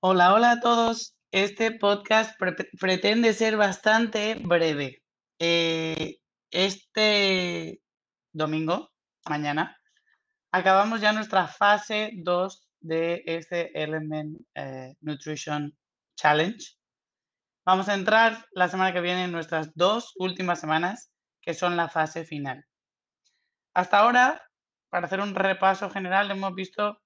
Hola, 0.00 0.34
hola 0.34 0.50
a 0.50 0.60
todos. 0.60 1.16
Este 1.30 1.72
podcast 1.72 2.38
pretende 2.78 3.32
ser 3.32 3.56
bastante 3.56 4.34
breve. 4.34 5.02
Eh, 5.38 6.18
este 6.50 7.80
domingo, 8.32 8.90
mañana, 9.26 9.80
acabamos 10.52 11.00
ya 11.00 11.14
nuestra 11.14 11.48
fase 11.48 12.10
2 12.16 12.68
de 12.80 13.22
este 13.24 13.82
Element 13.82 14.38
eh, 14.54 14.96
Nutrition 15.00 15.74
Challenge. 16.14 16.79
Vamos 17.70 17.88
a 17.88 17.94
entrar 17.94 18.46
la 18.50 18.66
semana 18.66 18.92
que 18.92 19.00
viene 19.00 19.22
en 19.22 19.30
nuestras 19.30 19.72
dos 19.76 20.12
últimas 20.16 20.58
semanas, 20.58 21.12
que 21.40 21.54
son 21.54 21.76
la 21.76 21.88
fase 21.88 22.24
final. 22.24 22.64
Hasta 23.74 24.00
ahora, 24.00 24.42
para 24.88 25.06
hacer 25.06 25.20
un 25.20 25.36
repaso 25.36 25.88
general, 25.88 26.32
hemos 26.32 26.52
visto 26.56 27.00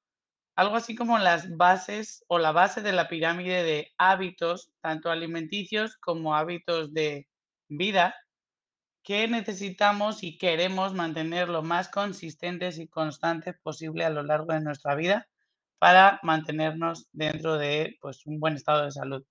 algo 0.57 0.77
así 0.77 0.95
como 0.95 1.19
las 1.19 1.55
bases 1.59 2.25
o 2.29 2.39
la 2.39 2.53
base 2.53 2.81
de 2.81 2.93
la 2.93 3.09
pirámide 3.09 3.63
de 3.63 3.93
hábitos, 3.99 4.73
tanto 4.81 5.11
alimenticios 5.11 5.99
como 5.99 6.35
hábitos 6.35 6.95
de 6.95 7.29
vida, 7.69 8.15
que 9.03 9.29
necesitamos 9.29 10.23
y 10.23 10.39
queremos 10.39 10.95
mantener 10.95 11.51
lo 11.51 11.63
más 11.63 11.91
consistentes 11.91 12.79
y 12.79 12.89
constantes 12.89 13.55
posible 13.63 14.07
a 14.07 14.09
lo 14.09 14.23
largo 14.23 14.55
de 14.55 14.63
nuestra 14.63 14.95
vida 14.95 15.27
para 15.79 16.21
mantenernos 16.23 17.07
dentro 17.13 17.59
de 17.59 17.99
pues, 18.01 18.25
un 18.25 18.41
buen 18.41 18.55
estado 18.55 18.87
de 18.87 18.93
salud. 18.93 19.25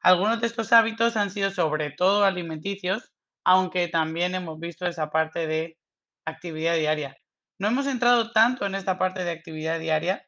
Algunos 0.00 0.40
de 0.40 0.46
estos 0.46 0.72
hábitos 0.72 1.16
han 1.16 1.30
sido 1.30 1.50
sobre 1.50 1.90
todo 1.90 2.24
alimenticios, 2.24 3.12
aunque 3.44 3.88
también 3.88 4.34
hemos 4.34 4.58
visto 4.58 4.86
esa 4.86 5.10
parte 5.10 5.46
de 5.46 5.78
actividad 6.24 6.76
diaria. 6.76 7.16
No 7.58 7.68
hemos 7.68 7.86
entrado 7.86 8.32
tanto 8.32 8.64
en 8.64 8.74
esta 8.74 8.98
parte 8.98 9.24
de 9.24 9.30
actividad 9.30 9.78
diaria, 9.78 10.26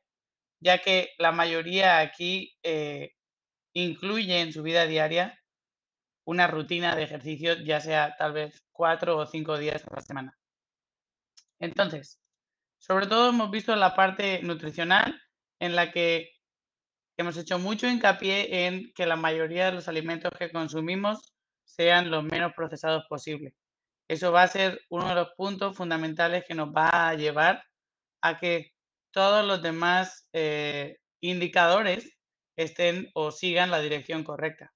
ya 0.60 0.78
que 0.78 1.10
la 1.18 1.32
mayoría 1.32 2.00
aquí 2.00 2.54
eh, 2.62 3.12
incluye 3.74 4.40
en 4.40 4.52
su 4.52 4.62
vida 4.62 4.86
diaria 4.86 5.38
una 6.24 6.46
rutina 6.46 6.94
de 6.94 7.04
ejercicio, 7.04 7.54
ya 7.64 7.80
sea 7.80 8.14
tal 8.16 8.32
vez 8.32 8.62
cuatro 8.72 9.16
o 9.16 9.26
cinco 9.26 9.58
días 9.58 9.84
a 9.86 9.96
la 9.96 10.02
semana. 10.02 10.38
Entonces, 11.58 12.20
sobre 12.78 13.06
todo 13.06 13.30
hemos 13.30 13.50
visto 13.50 13.74
la 13.76 13.94
parte 13.94 14.42
nutricional 14.42 15.20
en 15.60 15.76
la 15.76 15.92
que 15.92 16.31
hemos 17.16 17.36
hecho 17.36 17.58
mucho 17.58 17.88
hincapié 17.88 18.66
en 18.66 18.92
que 18.94 19.06
la 19.06 19.16
mayoría 19.16 19.66
de 19.66 19.72
los 19.72 19.88
alimentos 19.88 20.30
que 20.38 20.50
consumimos 20.50 21.32
sean 21.64 22.10
lo 22.10 22.22
menos 22.22 22.52
procesados 22.54 23.04
posible. 23.08 23.54
Eso 24.08 24.32
va 24.32 24.42
a 24.42 24.48
ser 24.48 24.80
uno 24.90 25.08
de 25.08 25.14
los 25.14 25.28
puntos 25.36 25.76
fundamentales 25.76 26.44
que 26.46 26.54
nos 26.54 26.68
va 26.68 27.08
a 27.08 27.14
llevar 27.14 27.62
a 28.22 28.38
que 28.38 28.72
todos 29.10 29.46
los 29.46 29.62
demás 29.62 30.28
eh, 30.32 30.96
indicadores 31.20 32.10
estén 32.56 33.10
o 33.14 33.30
sigan 33.30 33.70
la 33.70 33.80
dirección 33.80 34.24
correcta. 34.24 34.72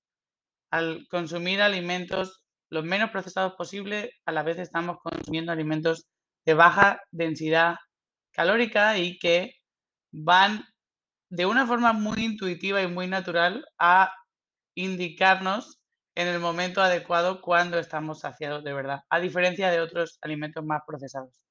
Al 0.70 1.06
consumir 1.08 1.60
alimentos 1.62 2.42
lo 2.70 2.82
menos 2.82 3.10
procesados 3.10 3.54
posible, 3.54 4.10
a 4.26 4.32
la 4.32 4.42
vez 4.42 4.58
estamos 4.58 4.98
consumiendo 5.02 5.52
alimentos 5.52 6.06
de 6.44 6.54
baja 6.54 7.00
densidad 7.10 7.76
calórica 8.32 8.98
y 8.98 9.18
que 9.18 9.54
van 10.12 10.64
de 11.28 11.46
una 11.46 11.66
forma 11.66 11.92
muy 11.92 12.24
intuitiva 12.24 12.82
y 12.82 12.88
muy 12.88 13.06
natural 13.08 13.66
a 13.78 14.12
indicarnos 14.74 15.80
en 16.14 16.28
el 16.28 16.40
momento 16.40 16.80
adecuado 16.82 17.40
cuando 17.42 17.78
estamos 17.78 18.20
saciados 18.20 18.64
de 18.64 18.72
verdad, 18.72 19.00
a 19.10 19.20
diferencia 19.20 19.70
de 19.70 19.80
otros 19.80 20.18
alimentos 20.22 20.64
más 20.64 20.82
procesados, 20.86 21.44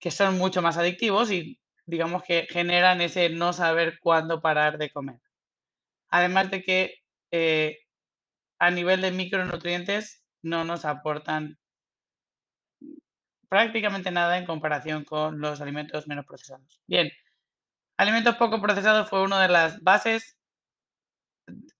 que 0.00 0.10
son 0.10 0.38
mucho 0.38 0.62
más 0.62 0.78
adictivos 0.78 1.30
y 1.30 1.58
digamos 1.86 2.22
que 2.22 2.46
generan 2.50 3.00
ese 3.00 3.28
no 3.28 3.52
saber 3.52 3.98
cuándo 4.00 4.40
parar 4.40 4.78
de 4.78 4.90
comer. 4.90 5.20
Además 6.08 6.50
de 6.50 6.62
que 6.62 6.94
eh, 7.30 7.78
a 8.58 8.70
nivel 8.70 9.00
de 9.02 9.10
micronutrientes 9.12 10.24
no 10.42 10.64
nos 10.64 10.84
aportan 10.84 11.58
prácticamente 13.48 14.10
nada 14.10 14.38
en 14.38 14.46
comparación 14.46 15.04
con 15.04 15.40
los 15.40 15.60
alimentos 15.60 16.08
menos 16.08 16.24
procesados. 16.24 16.80
Bien, 16.86 17.10
alimentos 18.02 18.36
poco 18.36 18.60
procesados 18.60 19.08
fue 19.08 19.22
una 19.22 19.40
de 19.40 19.48
las 19.48 19.80
bases 19.82 20.36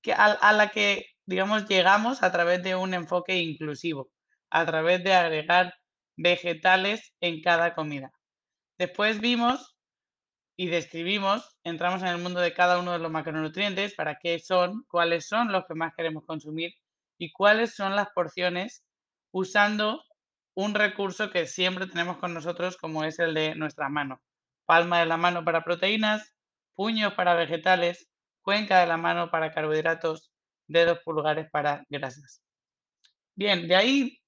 que, 0.00 0.12
a, 0.12 0.52
la 0.52 0.70
que, 0.70 1.06
digamos, 1.26 1.68
llegamos 1.68 2.22
a 2.22 2.32
través 2.32 2.62
de 2.62 2.76
un 2.76 2.94
enfoque 2.94 3.36
inclusivo, 3.36 4.10
a 4.50 4.64
través 4.64 5.02
de 5.04 5.14
agregar 5.14 5.74
vegetales 6.16 7.12
en 7.20 7.42
cada 7.42 7.74
comida. 7.74 8.12
Después 8.78 9.20
vimos 9.20 9.76
y 10.56 10.66
describimos, 10.66 11.56
entramos 11.64 12.02
en 12.02 12.08
el 12.08 12.18
mundo 12.18 12.40
de 12.40 12.52
cada 12.52 12.78
uno 12.78 12.92
de 12.92 12.98
los 12.98 13.10
macronutrientes, 13.10 13.94
para 13.94 14.18
qué 14.18 14.38
son, 14.38 14.84
cuáles 14.88 15.26
son 15.26 15.50
los 15.50 15.64
que 15.66 15.74
más 15.74 15.94
queremos 15.96 16.24
consumir 16.24 16.74
y 17.18 17.32
cuáles 17.32 17.74
son 17.74 17.96
las 17.96 18.08
porciones 18.14 18.84
usando 19.32 20.04
un 20.54 20.74
recurso 20.74 21.30
que 21.30 21.46
siempre 21.46 21.86
tenemos 21.86 22.18
con 22.18 22.34
nosotros 22.34 22.76
como 22.76 23.04
es 23.04 23.18
el 23.18 23.34
de 23.34 23.54
nuestra 23.54 23.88
mano. 23.88 24.20
Palma 24.66 25.00
de 25.00 25.06
la 25.06 25.16
mano 25.16 25.44
para 25.44 25.64
proteínas, 25.64 26.34
puños 26.74 27.14
para 27.14 27.34
vegetales, 27.34 28.08
cuenca 28.42 28.80
de 28.80 28.86
la 28.86 28.96
mano 28.96 29.30
para 29.30 29.52
carbohidratos, 29.52 30.32
dedos 30.66 31.00
pulgares 31.04 31.50
para 31.50 31.84
grasas. 31.88 32.42
Bien, 33.34 33.66
de 33.68 33.76
ahí 33.76 34.22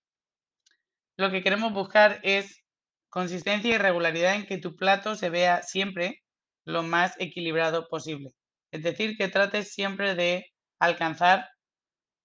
lo 1.16 1.30
que 1.30 1.42
queremos 1.42 1.72
buscar 1.72 2.20
es 2.22 2.64
consistencia 3.08 3.74
y 3.74 3.78
regularidad 3.78 4.34
en 4.34 4.46
que 4.46 4.58
tu 4.58 4.74
plato 4.76 5.14
se 5.14 5.30
vea 5.30 5.62
siempre 5.62 6.22
lo 6.64 6.82
más 6.82 7.14
equilibrado 7.20 7.88
posible. 7.88 8.32
Es 8.72 8.82
decir, 8.82 9.16
que 9.16 9.28
trates 9.28 9.72
siempre 9.72 10.14
de 10.14 10.52
alcanzar 10.80 11.48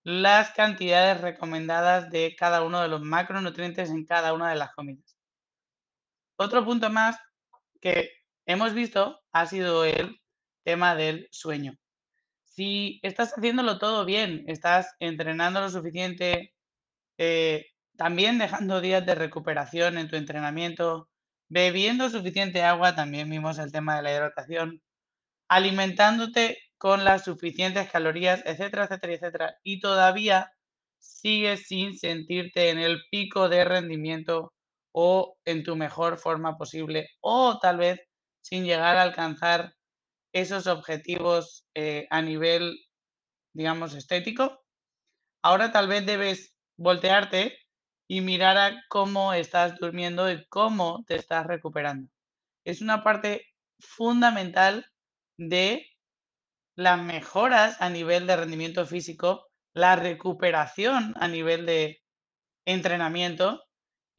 las 0.04 0.52
cantidades 0.52 1.22
recomendadas 1.22 2.10
de 2.10 2.36
cada 2.36 2.64
uno 2.64 2.82
de 2.82 2.88
los 2.88 3.02
macronutrientes 3.02 3.90
en 3.90 4.06
cada 4.06 4.34
una 4.34 4.50
de 4.50 4.56
las 4.56 4.74
comidas. 4.74 5.16
Otro 6.38 6.66
punto 6.66 6.90
más 6.90 7.18
que 7.82 8.12
hemos 8.46 8.74
visto 8.74 9.20
ha 9.32 9.46
sido 9.46 9.86
el 9.86 10.20
tema 10.64 10.96
del 10.96 11.28
sueño. 11.32 11.74
Si 12.44 13.00
estás 13.04 13.34
haciéndolo 13.34 13.80
todo 13.80 14.06
bien, 14.06 14.44
estás 14.48 14.96
entrenando 15.00 15.62
lo 15.62 15.70
suficiente, 15.70 16.54
eh, 17.18 17.68
también 17.98 18.38
dejando 18.38 18.82
días 18.82 19.06
de 19.06 19.16
recuperación 19.16 19.98
en 19.98 20.10
tu 20.10 20.16
entrenamiento, 20.16 21.10
bebiendo 21.50 22.10
suficiente 22.10 22.64
agua, 22.64 22.96
también 22.96 23.30
vimos 23.30 23.60
el 23.60 23.72
tema 23.72 23.96
de 23.98 24.04
la 24.04 24.14
hidratación, 24.14 24.82
alimentándote 25.50 26.58
con 26.78 27.04
las 27.04 27.26
suficientes 27.26 27.90
calorías, 27.92 28.42
etcétera, 28.46 28.86
etcétera, 28.86 29.14
etcétera, 29.14 29.58
y 29.64 29.80
todavía 29.80 30.52
sigues 31.00 31.68
sin 31.68 31.98
sentirte 31.98 32.70
en 32.70 32.80
el 32.80 33.02
pico 33.12 33.50
de 33.50 33.66
rendimiento 33.66 34.54
o 34.92 35.38
en 35.46 35.64
tu 35.64 35.76
mejor 35.76 36.18
forma 36.18 36.58
posible, 36.58 37.10
o 37.22 37.60
tal 37.60 37.78
vez 37.78 38.00
sin 38.42 38.66
llegar 38.66 38.98
a 38.98 39.04
alcanzar 39.04 39.76
esos 40.34 40.68
objetivos 40.68 41.66
eh, 41.76 42.08
a 42.10 42.22
nivel, 42.22 42.78
digamos, 43.54 43.94
estético, 43.96 44.64
ahora 45.44 45.72
tal 45.72 45.88
vez 45.88 46.06
debes 46.06 46.56
voltearte 46.78 47.58
y 48.08 48.22
mirar 48.22 48.58
a 48.58 48.84
cómo 48.90 49.34
estás 49.34 49.78
durmiendo 49.78 50.32
y 50.32 50.46
cómo 50.48 51.04
te 51.08 51.16
estás 51.16 51.46
recuperando. 51.46 52.10
Es 52.66 52.82
una 52.82 53.04
parte 53.04 53.46
fundamental 53.80 54.86
de 55.38 55.88
las 56.76 57.02
mejoras 57.02 57.82
a 57.82 57.90
nivel 57.90 58.26
de 58.26 58.38
rendimiento 58.38 58.86
físico, 58.86 59.48
la 59.74 59.96
recuperación 59.96 61.14
a 61.18 61.28
nivel 61.28 61.66
de 61.66 62.02
entrenamiento 62.66 63.64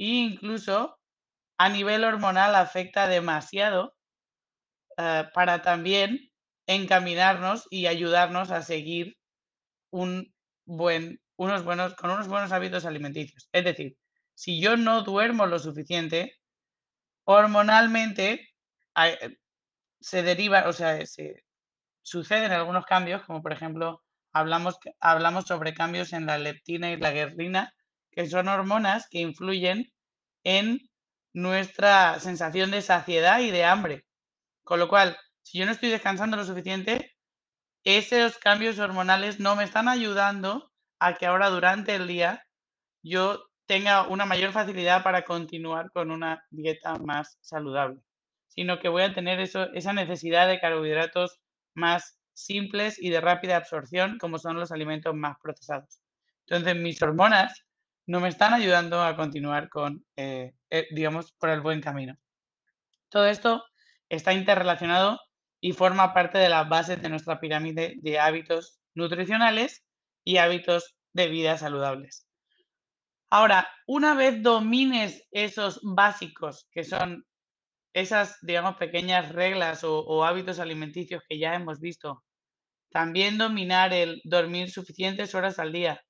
e 0.01 0.25
incluso 0.31 0.99
a 1.59 1.69
nivel 1.69 2.05
hormonal 2.05 2.55
afecta 2.55 3.07
demasiado 3.07 3.95
eh, 4.97 5.25
para 5.35 5.61
también 5.61 6.19
encaminarnos 6.67 7.67
y 7.71 7.87
ayudarnos 7.87 8.51
a 8.51 8.63
seguir 8.63 9.19
un 9.91 10.33
buen, 10.65 11.21
unos 11.37 11.65
buenos, 11.65 11.95
con 11.97 12.11
unos 12.11 12.29
buenos 12.29 12.53
hábitos 12.53 12.87
alimenticios. 12.87 13.51
Es 13.53 13.65
decir, 13.65 13.99
si 14.35 14.59
yo 14.59 14.79
no 14.79 15.03
duermo 15.03 15.45
lo 15.47 15.59
suficiente, 15.59 16.35
hormonalmente 17.25 18.49
eh, 18.97 19.37
se 20.01 20.23
deriva, 20.23 20.67
o 20.67 20.73
sea, 20.73 21.05
se, 21.05 21.45
suceden 22.03 22.53
algunos 22.53 22.87
cambios, 22.87 23.23
como 23.25 23.43
por 23.43 23.53
ejemplo, 23.53 24.03
hablamos, 24.33 24.79
hablamos 25.01 25.45
sobre 25.45 25.75
cambios 25.75 26.15
en 26.15 26.25
la 26.25 26.39
leptina 26.39 26.91
y 26.91 26.97
la 26.97 27.11
guerrina, 27.11 27.75
que 28.11 28.27
son 28.27 28.49
hormonas 28.49 29.07
que 29.11 29.21
influyen 29.21 29.91
en 30.45 30.81
nuestra 31.33 32.19
sensación 32.21 32.71
de 32.71 32.83
saciedad 32.83 33.41
y 33.41 33.51
de 33.51 33.65
hambre. 33.65 34.05
Con 34.65 34.81
lo 34.81 34.89
cual, 34.89 35.17
si 35.43 35.59
yo 35.59 35.67
no 35.67 35.73
estoy 35.73 35.91
descansando 35.91 36.37
lo 36.37 36.45
suficiente, 36.45 37.17
esos 37.85 38.39
cambios 38.39 38.79
hormonales 38.79 39.41
no 39.41 39.57
me 39.57 39.65
están 39.65 39.89
ayudando 39.89 40.71
a 40.99 41.15
que 41.15 41.27
ahora 41.27 41.49
durante 41.49 41.95
el 41.95 42.07
día 42.07 42.45
yo 43.03 43.43
tenga 43.67 44.07
una 44.09 44.27
mayor 44.27 44.53
facilidad 44.53 45.03
para 45.03 45.25
continuar 45.25 45.91
con 45.93 46.11
una 46.11 46.45
dieta 46.51 46.97
más 46.97 47.39
saludable, 47.41 48.01
sino 48.49 48.81
que 48.81 48.89
voy 48.89 49.03
a 49.03 49.15
tener 49.15 49.41
eso, 49.41 49.73
esa 49.73 49.93
necesidad 49.93 50.49
de 50.49 50.61
carbohidratos 50.61 51.41
más 51.75 52.19
simples 52.35 53.01
y 53.01 53.11
de 53.11 53.21
rápida 53.21 53.57
absorción, 53.57 54.19
como 54.19 54.39
son 54.39 54.59
los 54.59 54.73
alimentos 54.73 55.15
más 55.15 55.37
procesados. 55.43 56.01
Entonces, 56.47 56.77
mis 56.77 57.01
hormonas 57.01 57.65
no 58.11 58.19
me 58.19 58.29
están 58.29 58.53
ayudando 58.55 59.01
a 59.05 59.15
continuar 59.15 59.69
con, 59.69 60.05
eh, 60.17 60.53
eh, 60.69 60.89
digamos, 60.91 61.31
por 61.31 61.49
el 61.49 61.61
buen 61.61 61.81
camino. 61.81 62.17
Todo 63.09 63.27
esto 63.27 63.65
está 64.09 64.33
interrelacionado 64.33 65.21
y 65.61 65.75
forma 65.75 66.13
parte 66.13 66.39
de 66.39 66.49
las 66.49 66.69
bases 66.69 67.01
de 67.01 67.09
nuestra 67.09 67.39
pirámide 67.39 67.95
de 67.99 68.19
hábitos 68.19 68.81
nutricionales 68.97 69.85
y 70.25 70.39
hábitos 70.39 70.97
de 71.13 71.29
vida 71.29 71.57
saludables. 71.57 72.27
Ahora, 73.31 73.69
una 73.87 74.15
vez 74.15 74.43
domines 74.43 75.29
esos 75.31 75.79
básicos, 75.85 76.67
que 76.73 76.83
son 76.83 77.25
esas, 77.93 78.39
digamos, 78.43 78.75
pequeñas 78.75 79.31
reglas 79.31 79.85
o, 79.85 80.01
o 80.01 80.25
hábitos 80.25 80.59
alimenticios 80.59 81.23
que 81.29 81.39
ya 81.39 81.55
hemos 81.55 81.79
visto, 81.79 82.25
también 82.91 83.39
dominar 83.39 83.93
el 83.93 84.21
dormir 84.25 84.69
suficientes 84.69 85.33
horas 85.37 85.61
al 85.61 85.71
día, 85.71 86.03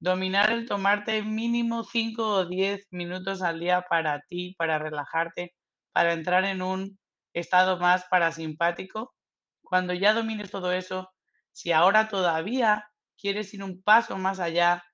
dominar 0.00 0.50
el 0.50 0.66
tomarte 0.66 1.22
mínimo 1.22 1.84
5 1.84 2.22
o 2.22 2.46
10 2.46 2.86
minutos 2.90 3.42
al 3.42 3.60
día 3.60 3.82
para 3.88 4.20
ti, 4.28 4.54
para 4.58 4.78
relajarte, 4.78 5.54
para 5.92 6.12
entrar 6.12 6.44
en 6.44 6.62
un 6.62 6.98
estado 7.32 7.78
más 7.78 8.04
parasimpático. 8.10 9.14
Cuando 9.62 9.94
ya 9.94 10.14
domines 10.14 10.50
todo 10.50 10.72
eso, 10.72 11.10
si 11.52 11.72
ahora 11.72 12.08
todavía 12.08 12.88
quieres 13.20 13.52
ir 13.54 13.62
un 13.64 13.82
paso 13.82 14.16
más 14.16 14.40
allá 14.40 14.84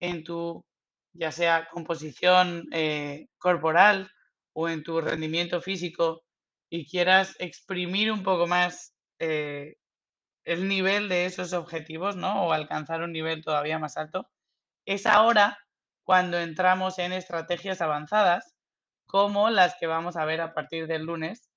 en 0.00 0.24
tu, 0.24 0.64
ya 1.12 1.32
sea 1.32 1.68
composición 1.70 2.64
eh, 2.72 3.26
corporal 3.38 4.10
o 4.52 4.68
en 4.68 4.82
tu 4.82 5.00
rendimiento 5.00 5.60
físico 5.60 6.22
y 6.70 6.86
quieras 6.88 7.36
exprimir 7.38 8.12
un 8.12 8.22
poco 8.22 8.46
más 8.46 8.94
eh, 9.18 9.74
el 10.44 10.68
nivel 10.68 11.08
de 11.08 11.26
esos 11.26 11.52
objetivos, 11.52 12.16
¿no? 12.16 12.46
O 12.46 12.52
alcanzar 12.52 13.02
un 13.02 13.12
nivel 13.12 13.42
todavía 13.44 13.78
más 13.78 13.96
alto, 13.96 14.28
es 14.86 15.06
ahora 15.06 15.58
cuando 16.04 16.38
entramos 16.38 16.98
en 16.98 17.12
estrategias 17.12 17.80
avanzadas 17.80 18.54
como 19.06 19.50
las 19.50 19.76
que 19.78 19.86
vamos 19.86 20.16
a 20.16 20.24
ver 20.24 20.40
a 20.40 20.54
partir 20.54 20.86
del 20.86 21.02
lunes, 21.02 21.50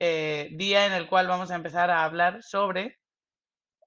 eh, 0.00 0.50
día 0.52 0.86
en 0.86 0.92
el 0.92 1.08
cual 1.08 1.28
vamos 1.28 1.50
a 1.50 1.56
empezar 1.56 1.90
a 1.90 2.04
hablar 2.04 2.42
sobre 2.42 2.98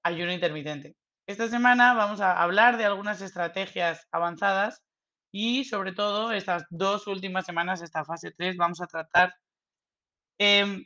ayuno 0.02 0.32
intermitente. 0.32 0.96
Esta 1.26 1.48
semana 1.48 1.94
vamos 1.94 2.20
a 2.20 2.42
hablar 2.42 2.76
de 2.76 2.84
algunas 2.84 3.22
estrategias 3.22 4.06
avanzadas 4.12 4.82
y 5.32 5.64
sobre 5.64 5.92
todo 5.92 6.32
estas 6.32 6.64
dos 6.70 7.06
últimas 7.06 7.46
semanas, 7.46 7.82
esta 7.82 8.04
fase 8.04 8.32
3, 8.32 8.56
vamos 8.56 8.80
a 8.80 8.86
tratar 8.86 9.34
em, 10.38 10.84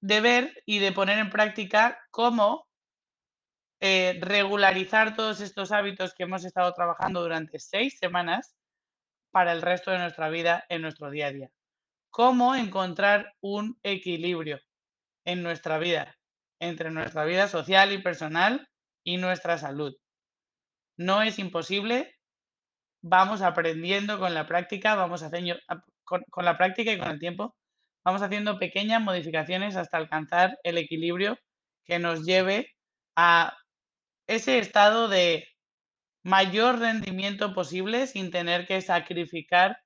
de 0.00 0.20
ver 0.20 0.62
y 0.66 0.78
de 0.78 0.92
poner 0.92 1.18
en 1.18 1.30
práctica 1.30 1.98
cómo 2.10 2.65
eh, 3.80 4.18
regularizar 4.22 5.14
todos 5.16 5.40
estos 5.40 5.70
hábitos 5.70 6.14
que 6.14 6.22
hemos 6.22 6.44
estado 6.44 6.72
trabajando 6.72 7.20
durante 7.20 7.58
seis 7.58 7.98
semanas 7.98 8.56
para 9.30 9.52
el 9.52 9.60
resto 9.60 9.90
de 9.90 9.98
nuestra 9.98 10.30
vida 10.30 10.64
en 10.70 10.80
nuestro 10.80 11.10
día 11.10 11.26
a 11.26 11.32
día. 11.32 11.50
Cómo 12.10 12.54
encontrar 12.54 13.34
un 13.40 13.78
equilibrio 13.82 14.60
en 15.26 15.42
nuestra 15.42 15.78
vida, 15.78 16.16
entre 16.58 16.90
nuestra 16.90 17.24
vida 17.26 17.48
social 17.48 17.92
y 17.92 17.98
personal 17.98 18.66
y 19.04 19.18
nuestra 19.18 19.58
salud. 19.58 19.94
No 20.96 21.20
es 21.20 21.38
imposible, 21.38 22.16
vamos 23.02 23.42
aprendiendo 23.42 24.18
con 24.18 24.32
la 24.32 24.46
práctica, 24.46 24.94
vamos 24.94 25.22
haciendo, 25.22 25.56
con, 26.04 26.22
con 26.30 26.46
la 26.46 26.56
práctica 26.56 26.92
y 26.92 26.98
con 26.98 27.10
el 27.10 27.18
tiempo, 27.18 27.54
vamos 28.06 28.22
haciendo 28.22 28.58
pequeñas 28.58 29.02
modificaciones 29.02 29.76
hasta 29.76 29.98
alcanzar 29.98 30.58
el 30.62 30.78
equilibrio 30.78 31.38
que 31.84 31.98
nos 31.98 32.24
lleve 32.24 32.74
a 33.16 33.54
ese 34.26 34.58
estado 34.58 35.08
de 35.08 35.46
mayor 36.22 36.78
rendimiento 36.80 37.54
posible 37.54 38.06
sin 38.06 38.30
tener 38.30 38.66
que 38.66 38.80
sacrificar 38.82 39.78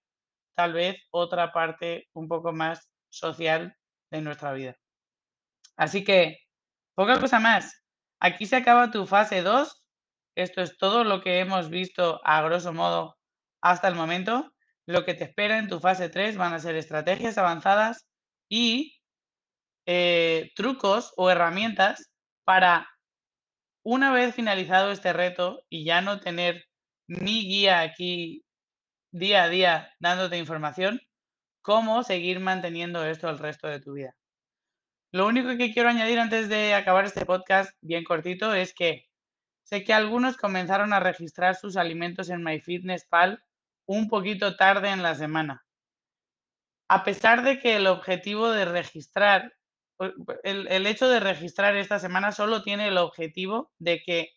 tal 0.55 0.73
vez 0.73 0.97
otra 1.11 1.53
parte 1.53 2.09
un 2.15 2.29
poco 2.29 2.53
más 2.53 2.91
social 3.11 3.77
de 4.11 4.23
nuestra 4.23 4.53
vida. 4.53 4.77
Así 5.77 6.05
que, 6.05 6.39
poca 6.95 7.21
cosa 7.21 7.41
más. 7.41 7.83
Aquí 8.21 8.47
se 8.47 8.57
acaba 8.57 8.91
tu 8.91 9.07
fase 9.07 9.43
2. 9.43 9.85
Esto 10.37 10.63
es 10.63 10.77
todo 10.79 11.05
lo 11.05 11.21
que 11.23 11.41
hemos 11.41 11.71
visto 11.71 12.21
a 12.25 12.43
grosso 12.43 12.73
modo 12.73 13.17
hasta 13.63 13.89
el 13.89 13.95
momento. 13.95 14.53
Lo 14.87 15.05
que 15.05 15.15
te 15.15 15.25
espera 15.25 15.59
en 15.59 15.69
tu 15.69 15.81
fase 15.81 16.09
3 16.09 16.37
van 16.37 16.53
a 16.53 16.59
ser 16.59 16.77
estrategias 16.77 17.39
avanzadas 17.39 18.07
y 18.49 19.01
eh, 19.87 20.51
trucos 20.55 21.13
o 21.17 21.31
herramientas 21.31 22.11
para 22.45 22.89
una 23.83 24.13
vez 24.13 24.35
finalizado 24.35 24.91
este 24.91 25.13
reto 25.13 25.65
y 25.69 25.85
ya 25.85 26.01
no 26.01 26.21
tener 26.21 26.67
mi 27.07 27.45
guía 27.45 27.81
aquí 27.81 28.45
día 29.13 29.45
a 29.45 29.49
día 29.49 29.95
dándote 29.99 30.39
información, 30.39 31.01
cómo 31.63 32.03
seguir 32.03 32.41
manteniendo 32.41 33.05
esto 33.05 33.29
el 33.29 33.39
resto 33.39 33.69
de 33.69 33.81
tu 33.81 33.95
vida. 33.95 34.15
Lo 35.13 35.27
único 35.27 35.57
que 35.57 35.73
quiero 35.73 35.89
añadir 35.89 36.21
antes 36.21 36.49
de 36.49 36.75
acabar 36.75 37.05
este 37.05 37.27
podcast 37.27 37.77
bien 37.81 38.05
cortito 38.05 38.55
es 38.55 38.73
que 38.73 39.09
sé 39.65 39.83
que 39.83 39.93
algunos 39.93 40.37
comenzaron 40.37 40.93
a 40.93 41.01
registrar 41.01 41.57
sus 41.57 41.77
alimentos 41.77 42.31
en 42.31 42.45
MyFitnessPal 42.45 43.43
un 43.87 44.09
poquito 44.09 44.57
tarde 44.57 44.91
en 44.91 45.03
la 45.03 45.17
semana. 45.17 45.65
A 46.89 47.03
pesar 47.03 47.43
de 47.43 47.59
que 47.59 47.77
el 47.77 47.89
objetivo 47.89 48.51
de 48.51 48.65
registrar 48.65 49.53
el, 50.45 50.87
hecho 50.87 51.09
de 51.09 51.21
registrar 51.21 51.77
esta 51.77 51.99
semana 51.99 52.33
solo 52.33 52.63
tiene 52.63 52.89
el 52.89 52.99
objetivo 52.99 53.71
de 53.79 54.03
que 54.03 54.31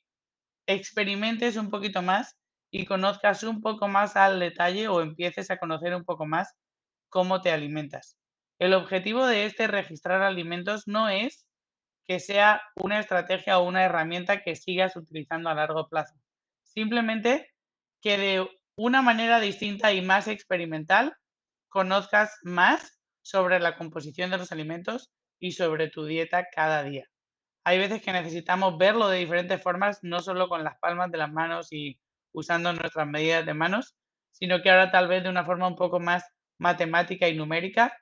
experimentes 0.67 1.55
un 1.55 1.69
poquito 1.69 2.01
más 2.01 2.37
y 2.71 2.85
conozcas 2.85 3.43
un 3.43 3.61
poco 3.61 3.87
más 3.87 4.15
al 4.15 4.39
detalle 4.39 4.87
o 4.87 5.01
empieces 5.01 5.51
a 5.51 5.57
conocer 5.57 5.95
un 5.95 6.03
poco 6.03 6.25
más 6.25 6.53
cómo 7.09 7.41
te 7.41 7.51
alimentas. 7.51 8.17
El 8.59 8.73
objetivo 8.73 9.25
de 9.25 9.45
este 9.45 9.67
registrar 9.67 10.21
alimentos 10.21 10.87
no 10.87 11.09
es 11.09 11.45
que 12.05 12.19
sea 12.19 12.61
una 12.75 12.99
estrategia 12.99 13.59
o 13.59 13.67
una 13.67 13.83
herramienta 13.83 14.41
que 14.41 14.55
sigas 14.55 14.95
utilizando 14.95 15.49
a 15.49 15.55
largo 15.55 15.87
plazo. 15.87 16.15
Simplemente 16.63 17.51
que 18.01 18.17
de 18.17 18.49
una 18.75 19.01
manera 19.01 19.39
distinta 19.39 19.93
y 19.93 20.01
más 20.01 20.27
experimental 20.27 21.15
conozcas 21.69 22.37
más 22.43 22.99
sobre 23.21 23.59
la 23.59 23.77
composición 23.77 24.31
de 24.31 24.37
los 24.37 24.51
alimentos 24.51 25.11
y 25.43 25.51
sobre 25.51 25.89
tu 25.89 26.05
dieta 26.05 26.47
cada 26.49 26.83
día. 26.83 27.05
Hay 27.65 27.77
veces 27.77 28.01
que 28.01 28.13
necesitamos 28.13 28.77
verlo 28.77 29.09
de 29.09 29.19
diferentes 29.19 29.61
formas, 29.61 29.99
no 30.01 30.21
solo 30.21 30.47
con 30.47 30.63
las 30.63 30.77
palmas 30.79 31.11
de 31.11 31.17
las 31.17 31.33
manos 31.33 31.67
y 31.73 31.99
usando 32.31 32.71
nuestras 32.71 33.07
medidas 33.07 33.45
de 33.45 33.53
manos, 33.53 33.93
sino 34.31 34.61
que 34.61 34.69
ahora 34.69 34.89
tal 34.89 35.09
vez 35.09 35.21
de 35.21 35.29
una 35.29 35.43
forma 35.43 35.67
un 35.67 35.75
poco 35.75 35.99
más 35.99 36.23
matemática 36.59 37.27
y 37.27 37.35
numérica, 37.35 37.93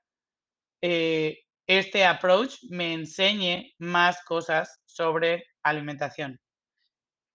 eh, 0.83 1.39
este 1.65 2.05
approach 2.05 2.57
me 2.69 2.93
enseñe 2.93 3.73
más 3.79 4.23
cosas 4.23 4.79
sobre 4.85 5.45
alimentación. 5.63 6.39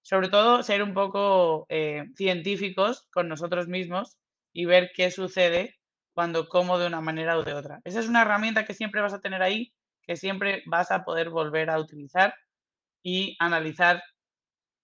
Sobre 0.03 0.29
todo 0.29 0.63
ser 0.63 0.85
un 0.85 0.95
poco 0.95 1.67
eh, 1.69 2.05
científicos 2.15 3.09
con 3.13 3.29
nosotros 3.29 3.67
mismos 3.67 4.19
y 4.53 4.67
ver 4.67 4.93
qué 4.95 5.11
sucede 5.11 5.75
cuando 6.15 6.49
como 6.49 6.79
de 6.79 6.87
una 6.87 7.01
manera 7.01 7.37
o 7.37 7.43
de 7.43 7.55
otra. 7.55 7.81
Esa 7.83 7.99
es 7.99 8.09
una 8.09 8.23
herramienta 8.23 8.65
que 8.65 8.73
siempre 8.73 9.01
vas 9.01 9.13
a 9.13 9.21
tener 9.21 9.43
ahí 9.43 9.73
que 10.07 10.17
siempre 10.17 10.63
vas 10.67 10.91
a 10.91 11.05
poder 11.05 11.31
volver 11.31 11.71
a 11.71 11.79
utilizar 11.79 12.35
y 13.03 13.37
analizar 13.39 14.03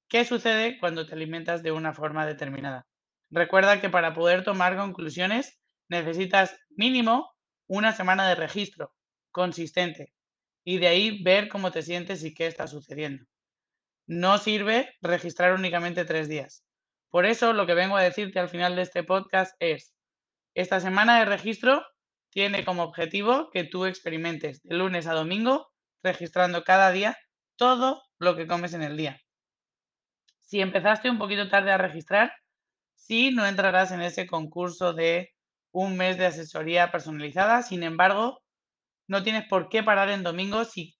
qué 0.08 0.24
sucede 0.24 0.78
cuando 0.78 1.06
te 1.06 1.14
alimentas 1.14 1.62
de 1.62 1.72
una 1.72 1.94
forma 1.94 2.26
determinada. 2.26 2.86
Recuerda 3.30 3.80
que 3.80 3.88
para 3.88 4.12
poder 4.14 4.44
tomar 4.44 4.76
conclusiones 4.76 5.58
necesitas 5.88 6.56
mínimo 6.70 7.32
una 7.66 7.92
semana 7.92 8.28
de 8.28 8.34
registro 8.34 8.92
consistente 9.30 10.12
y 10.64 10.78
de 10.78 10.88
ahí 10.88 11.22
ver 11.22 11.48
cómo 11.48 11.70
te 11.70 11.82
sientes 11.82 12.24
y 12.24 12.34
qué 12.34 12.46
está 12.46 12.66
sucediendo. 12.66 13.24
No 14.06 14.38
sirve 14.38 14.94
registrar 15.00 15.54
únicamente 15.54 16.04
tres 16.04 16.28
días. 16.28 16.64
Por 17.08 17.26
eso 17.26 17.52
lo 17.52 17.66
que 17.66 17.74
vengo 17.74 17.96
a 17.96 18.02
decirte 18.02 18.38
al 18.38 18.48
final 18.48 18.76
de 18.76 18.82
este 18.82 19.02
podcast 19.04 19.54
es, 19.60 19.94
esta 20.54 20.80
semana 20.80 21.18
de 21.18 21.24
registro 21.24 21.82
tiene 22.32 22.64
como 22.64 22.82
objetivo 22.82 23.50
que 23.50 23.64
tú 23.64 23.84
experimentes 23.84 24.62
de 24.62 24.74
lunes 24.74 25.06
a 25.06 25.12
domingo, 25.12 25.70
registrando 26.02 26.64
cada 26.64 26.90
día 26.90 27.16
todo 27.56 28.02
lo 28.18 28.34
que 28.36 28.46
comes 28.46 28.72
en 28.72 28.82
el 28.82 28.96
día. 28.96 29.20
Si 30.40 30.60
empezaste 30.60 31.10
un 31.10 31.18
poquito 31.18 31.48
tarde 31.48 31.72
a 31.72 31.78
registrar, 31.78 32.32
sí, 32.94 33.30
no 33.32 33.46
entrarás 33.46 33.92
en 33.92 34.00
ese 34.00 34.26
concurso 34.26 34.94
de 34.94 35.30
un 35.72 35.96
mes 35.96 36.16
de 36.16 36.26
asesoría 36.26 36.90
personalizada. 36.90 37.62
Sin 37.62 37.82
embargo, 37.82 38.42
no 39.06 39.22
tienes 39.22 39.46
por 39.48 39.68
qué 39.68 39.82
parar 39.82 40.08
en 40.08 40.22
domingo 40.22 40.64
si 40.64 40.96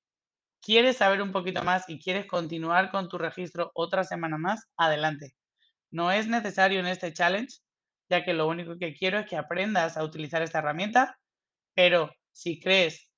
quieres 0.60 0.98
saber 0.98 1.22
un 1.22 1.32
poquito 1.32 1.62
más 1.62 1.88
y 1.88 1.98
quieres 1.98 2.26
continuar 2.26 2.90
con 2.90 3.08
tu 3.08 3.16
registro 3.16 3.70
otra 3.74 4.04
semana 4.04 4.36
más, 4.36 4.68
adelante. 4.76 5.34
No 5.90 6.12
es 6.12 6.28
necesario 6.28 6.80
en 6.80 6.86
este 6.86 7.12
challenge, 7.12 7.58
ya 8.10 8.22
que 8.22 8.34
lo 8.34 8.46
único 8.46 8.76
que 8.78 8.94
quiero 8.94 9.18
es 9.18 9.26
que 9.26 9.36
aprendas 9.36 9.96
a 9.96 10.04
utilizar 10.04 10.42
esta 10.42 10.58
herramienta, 10.58 11.18
pero 11.74 12.10
si 12.30 12.60
crees 12.60 13.10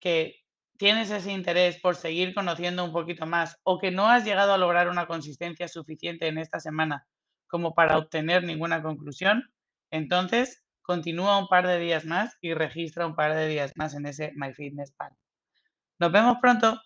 que 0.00 0.36
tienes 0.76 1.10
ese 1.10 1.32
interés 1.32 1.80
por 1.80 1.96
seguir 1.96 2.34
conociendo 2.34 2.84
un 2.84 2.92
poquito 2.92 3.26
más 3.26 3.56
o 3.62 3.78
que 3.78 3.90
no 3.90 4.08
has 4.08 4.24
llegado 4.24 4.52
a 4.52 4.58
lograr 4.58 4.88
una 4.88 5.06
consistencia 5.06 5.68
suficiente 5.68 6.26
en 6.26 6.38
esta 6.38 6.60
semana 6.60 7.06
como 7.46 7.74
para 7.74 7.98
obtener 7.98 8.42
ninguna 8.44 8.82
conclusión, 8.82 9.44
entonces 9.90 10.64
continúa 10.82 11.38
un 11.38 11.48
par 11.48 11.66
de 11.66 11.78
días 11.78 12.04
más 12.04 12.36
y 12.40 12.52
registra 12.52 13.06
un 13.06 13.14
par 13.14 13.34
de 13.34 13.48
días 13.48 13.72
más 13.76 13.94
en 13.94 14.06
ese 14.06 14.32
MyFitnessPal. 14.34 15.12
Nos 15.98 16.12
vemos 16.12 16.38
pronto. 16.40 16.80